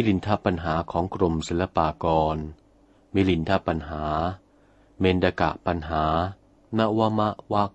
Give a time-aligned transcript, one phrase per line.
[0.00, 2.36] มิลินทปัญหาของกรมศิลปากร
[3.14, 4.04] มิลินทปัญหา
[5.00, 6.04] เมนดกะปัญหา
[6.78, 7.72] นวมะวัก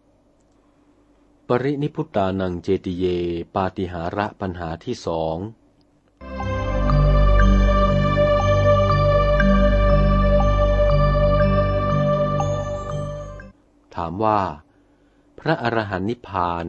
[1.47, 3.05] ปรินิพุตานังเจติเย
[3.55, 5.37] ปาติหาระปัญหาที่สอง
[13.95, 14.41] ถามว่า
[15.39, 16.65] พระอรหันต์นิพพาน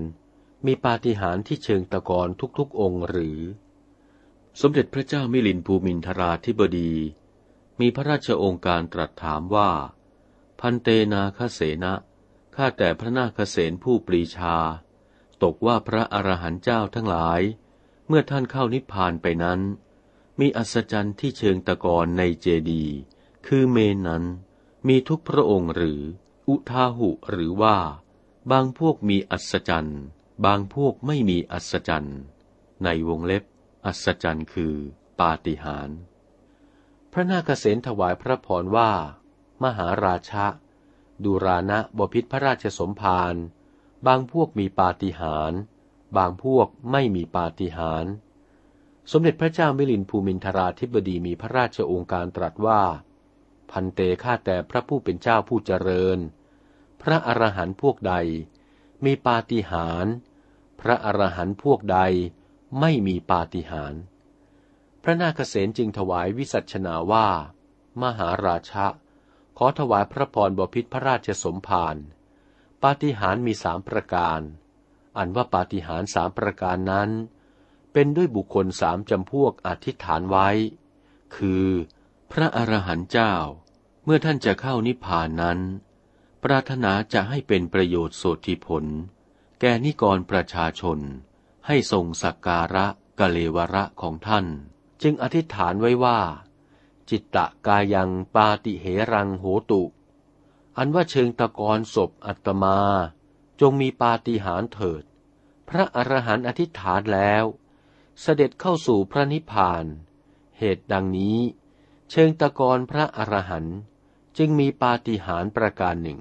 [0.67, 3.41] มีปาฏิหาริย์ที่เชิงตะกอนทุกๆองค์หรือ
[4.61, 6.93] สมเด็จพระเจ้ามิลินภูมินทราธิบดี
[7.81, 9.71] มีพระราชองค์การตรัสถามว่า
[10.61, 11.95] พันเตนาคเสนะ
[12.57, 14.57] ข้าแต่พระนาคเสนผู้ปรีชา
[15.43, 17.41] ตกว่าพระอรหันต์เจ้าทั้งหลาย
[18.09, 19.61] เมื่อท่านเข้านิพพานไปนั้น
[20.41, 22.85] มีอัศจรรย์ที่เชิงตะกอนในเจดี
[23.47, 24.25] คือเมนนั้น
[24.89, 26.01] มีทุกพระองค์หรือ
[26.49, 27.77] อุทาหุหรือว่า
[28.51, 30.01] บางพวกมีอัศจรรย์
[30.45, 32.19] บางพวกไม่มีอัศจรรย์
[32.85, 33.45] ในวงเล็บ
[33.87, 34.75] อัศจรรย์คือ
[35.21, 35.99] ปาฏิหาริย์
[37.13, 38.91] พระนาคเษนถวายพระพรว่า
[39.65, 40.47] มหาราชะ
[41.25, 43.35] ดูรานะบพิษพระราชสมภาร
[44.07, 45.61] บางพวกมีปาฏิหาริย์
[46.17, 48.13] บางพวกไม่มีปาฏิหาริย์
[49.13, 52.83] สมเด็จพระเจ้ามิลินภูมินทราธิบดีมีพระราชองค์การตรัสว่า
[53.71, 56.19] พันเตฆ่าแต่พระผู้เป็นเจ้าผู้เจริญ
[57.03, 58.15] พระอรหันต์พวกใด
[59.05, 60.15] มีปาฏิหาริย์
[60.81, 61.99] พระอรหันต์พวกใด
[62.81, 64.03] ไม่มีปาฏิหาริย์
[65.03, 67.29] พระนาคเษนจึงถวายวิสัชนาว่า
[68.03, 68.87] มหาราชะ
[69.59, 71.97] ขอถวายพระพรบพิษพระราชสมภาร
[72.83, 74.41] ปาฏิหาริย์มีสามประการ
[75.17, 77.11] อันว่าปาฏิหาริย์สามประการนั้น
[77.93, 80.49] เป็นด้วยบุคคลสามจำพวกอธิษฐานไว้
[81.37, 81.67] คือ
[82.33, 83.35] พระอรหันต์เจ้า
[84.05, 85.59] เมื่อท่านจะเข้านิพพานนั้น
[86.45, 88.85] ปรารถนาจะให้เป็นประโยชน์โสติผล
[89.61, 90.99] แก่นิกรประชาชน
[91.67, 92.87] ให้ทรงสักการะ
[93.19, 94.47] กะเลวระของท่าน
[95.03, 96.21] จึงอธิษฐานไว้ว่า
[97.11, 99.83] จิตตะกายังปาติเหรังโหตุ
[100.77, 102.79] อันว่าเชิงตะกอนศพอัตมา
[103.61, 105.03] จงมีปาฏิหาริย์เถิด
[105.69, 107.45] พระอรหันต์อธิษฐานแล้ว
[108.21, 109.85] เสด็จเข้าสู่พระนิพพาน
[110.59, 111.39] เหตุดังนี้
[112.11, 113.79] เชิงตะกอนพระอรหันต์
[114.39, 116.19] จึงมีปาฏิหาริย์ประการหนึ่ง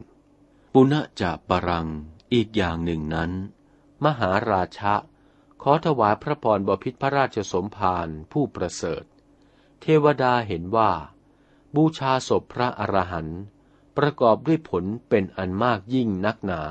[0.74, 1.88] ปุณจะปรัง
[2.34, 3.32] อีกอย่างหนึ่งนั้น
[4.04, 4.94] มหาราชะ
[5.66, 9.04] ขอถวายพระพรบพิษพระราชสมภารผู้ประเสริฐ
[9.82, 10.92] เทวดาเห็นว่า
[11.76, 13.42] บูชาศพพระอรหันต์
[13.98, 16.64] ประกอบด้วยผลเป็นอันมากยิ่งนักหนา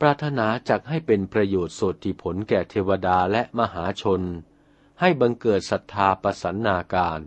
[0.00, 4.22] ปรารถนาจักให้เป็นประโยชน์โสติผลแก่เทวดาและมหาชน
[5.00, 7.20] ให้บังเกิดศรัทธาประสันนาการ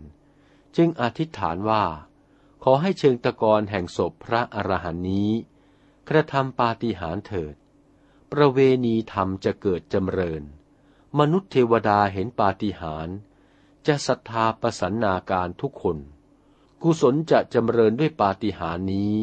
[0.76, 1.84] จึงอธิษฐานว่า
[2.62, 5.30] ขอให้เชิงตะกอนแห่งศพพระอรหันต์นี้
[6.08, 7.54] กระทำปาฏิหาริย์เถิด
[8.32, 10.42] ประเวณีธรรมจะเกิดจำเริญ
[11.18, 13.16] มนุษย์เทวดาเห็นปาฏิหาริย์
[13.86, 15.98] จะศรัทธาประสันนาการทุกคน
[16.82, 19.14] กุศลจะจำเริญด้วยปาฏิหาริย์นี้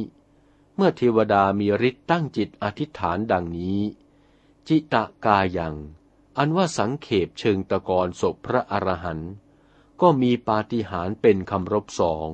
[0.75, 3.79] เมื่อเทวดามีฤทธิ์ตั้งจิตอธิษฐานดังนี้
[4.68, 5.75] จิตะกายัง
[6.38, 9.31] อันว่าสังเขปเชิงตะกอนศพพระอรหันต์
[10.01, 12.29] ก็มีปาฏิหาริย์เป็นคำรบสอง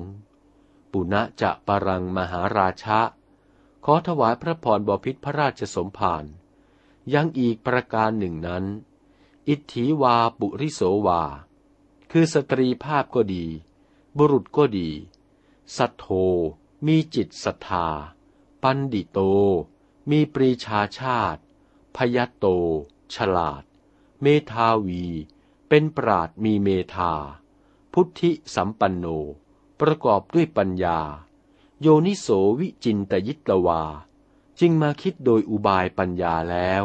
[0.92, 3.00] ปุณะจะปรังมหาราชะ
[3.84, 6.24] ขอถวายพระพรบพิษพระราชสมภาร
[7.12, 8.64] ยังอีกประการหนึ่งนั้น
[9.48, 11.22] อิทธิวาปุริโสวา
[12.10, 13.44] คือสตรีภาพก็ดี
[14.16, 14.90] บุรุษก็ดี
[15.76, 16.06] สัทโธ
[16.86, 17.86] มีจิตศรัทธา
[18.62, 19.18] ปันดิโต
[20.10, 21.40] มีปรีชาชาติ
[21.96, 22.46] พยโต
[23.14, 23.62] ฉลาด
[24.22, 25.04] เมธาวี
[25.68, 27.12] เป็นปราดมีเมธา
[27.92, 29.06] พุทธิสัมปันโน
[29.80, 30.98] ประกอบด้วยปัญญา
[31.80, 32.28] โยนิโส
[32.60, 33.82] วิจินตยิตวา
[34.60, 36.82] จึงมาคิดโดยอุบายปัญญาแล้ว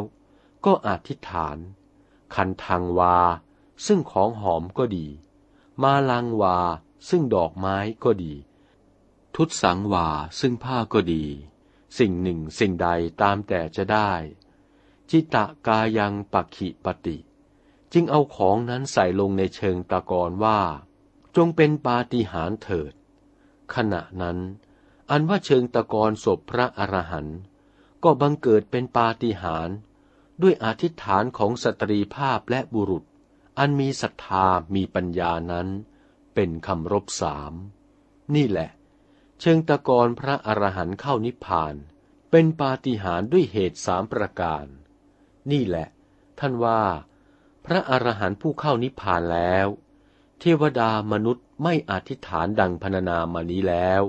[0.66, 1.58] ก็อธิษฐาน
[2.36, 3.18] คันทังวา
[3.86, 5.08] ซึ่งของหอมก็ดี
[5.82, 6.60] มาลังวา
[7.10, 8.34] ซึ่งดอกไม้ก็ดี
[9.36, 10.08] ทุตสังวา
[10.40, 11.26] ซึ่งผ้าก็ดี
[11.98, 12.90] สิ่งหนึ่งสิ่งใด
[13.22, 14.12] ตามแต่จะได้
[15.10, 17.18] จิตะกายังปักขิปติ
[17.94, 20.60] จึงเอาของนั้นใส่ลงในเชิงตะกอนว่า
[21.36, 22.94] จงเป็นปาฏิหาริย์เถิด
[23.76, 24.38] ขณะนั้น
[25.10, 27.40] อันว่าเชิงตะกอนศพพระอรหันต์
[28.04, 29.78] ก็บังเกิดเป็นปาฏิหาริย์
[30.42, 33.04] ด้วยอธิษฐานของสตรีภาพและบุรุษ
[33.58, 35.68] อันมีศรัทธามีปัญญานั้น
[36.36, 37.54] เป็นคำรบสาม
[38.36, 38.70] นี่แหละ
[39.40, 41.76] เชิงตะกอนพระอรหันต์เข้านิพพาน
[42.32, 44.66] เป็นปาฏิหาริย์ด้วยเหตุสามประการ
[45.52, 45.88] นี่แหละ
[46.40, 46.82] ท่านว่า
[47.66, 49.68] พระอรหันต์ผู้เข้านิพพานแล้ว
[50.40, 54.02] เทวดามนุษย์ไม่อธิษฐานดังพรรณนามานี้แล้ว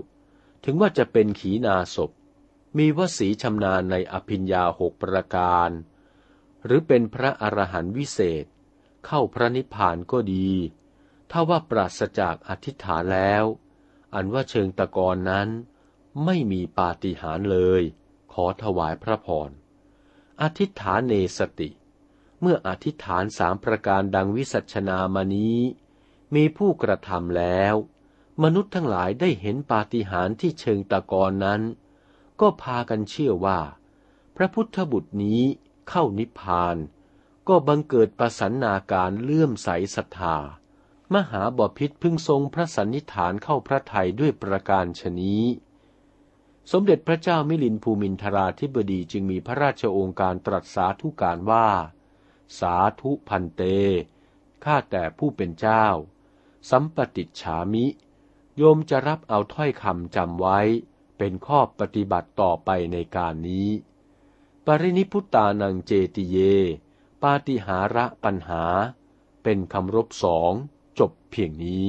[0.65, 2.11] ถึงว่าจะเป็นขีนาศพ
[2.79, 5.71] มีวสีชำนาญในอภิญญาหกประการ
[6.65, 8.45] หรือเป็นพระอรหันต์วิเศษ
[9.07, 10.51] เข้าพระนิพพานก็ดี
[11.31, 13.45] ถ้าว่าปราศจากอธิษฐานแล้ว
[14.15, 15.49] อันว่าเชิงตะกอนนั้น
[16.25, 17.83] ไม่มีปาฏิหาริย์เลย
[18.33, 19.51] ขอถวายพระพร
[20.43, 21.71] อธิษฐานเนสติ
[22.41, 25.59] เมื่ออธิษฐานสามประการดังวิสัชนามานี้
[26.35, 27.75] มีผู้กระทำแล้ว
[28.43, 31.61] มนุษย์ทั้งหลายได้เห็นปาฏิหาริย์ที่เชิงตะกอนนั้น
[32.41, 33.61] ก็พากันเชื่อว่า
[34.37, 35.43] พระพุทธบุตรนี้
[35.89, 36.77] เข้านิพพาน
[37.49, 40.37] ก็บังเกิดประสันนาการเลื่อมใสศรัทธา
[41.15, 45.45] มหาบพิษพึงทรงพระสันนิฐานเข้าพระทัยด้วยประการชนี้
[46.73, 51.69] สมเด็จพระเจ้ามิลินภูมินทราธิบดีจึงมีพระราชโองการตรัสสาธุการว่า
[52.59, 53.63] สาธุพันเต
[54.65, 55.87] ข้าแต่ผู้เป็นเจ้า
[56.71, 57.87] สัมปติฉามิ
[58.57, 60.61] โยมจะรับเอาถ้อยคำจำไว้
[61.23, 63.69] เป็นข้อปฏิบัติต่อไปในการนี้
[64.67, 66.37] ปรินิพุตานังเจติเย
[67.23, 68.65] ปาติหาระปัญหา
[69.43, 70.53] เป็นคำรบสอง
[70.99, 71.87] จบเพียงนี้